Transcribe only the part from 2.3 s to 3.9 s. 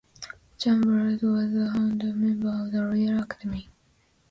of the Royal Academy.